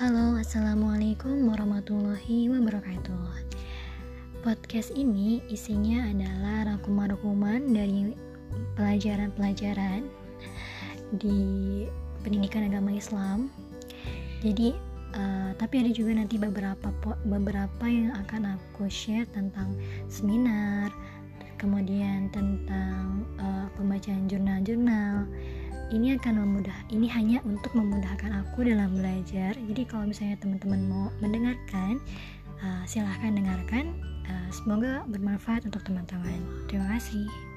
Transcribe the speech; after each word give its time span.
Halo, 0.00 0.40
Assalamualaikum 0.40 1.44
warahmatullahi 1.44 2.48
wabarakatuh. 2.48 3.36
Podcast 4.40 4.96
ini 4.96 5.44
isinya 5.52 6.08
adalah 6.08 6.72
rangkuman-rangkuman 6.72 7.68
dari 7.68 8.16
pelajaran-pelajaran 8.80 10.08
di 11.20 11.36
pendidikan 12.24 12.72
agama 12.72 12.96
Islam. 12.96 13.52
Jadi, 14.40 14.72
uh, 15.12 15.52
tapi 15.60 15.84
ada 15.84 15.92
juga 15.92 16.16
nanti 16.16 16.40
beberapa 16.40 16.88
beberapa 17.28 17.84
yang 17.84 18.16
akan 18.24 18.56
aku 18.56 18.88
share 18.88 19.28
tentang 19.36 19.76
seminar 20.08 20.88
Kemudian 21.60 22.32
tentang 22.32 23.28
uh, 23.36 23.68
pembacaan 23.76 24.24
jurnal-jurnal 24.32 25.28
ini 25.90 26.14
akan 26.16 26.46
memudah 26.46 26.74
ini 26.94 27.10
hanya 27.10 27.42
untuk 27.42 27.74
memudahkan 27.74 28.30
aku 28.46 28.66
dalam 28.66 28.94
belajar. 28.94 29.54
Jadi 29.58 29.82
kalau 29.84 30.06
misalnya 30.06 30.38
teman-teman 30.38 30.80
mau 30.86 31.06
mendengarkan 31.18 31.98
uh, 32.62 32.82
silahkan 32.86 33.34
dengarkan. 33.34 33.94
Uh, 34.30 34.48
semoga 34.54 35.02
bermanfaat 35.10 35.66
untuk 35.66 35.82
teman-teman. 35.82 36.38
Terima 36.70 36.94
kasih 36.94 37.49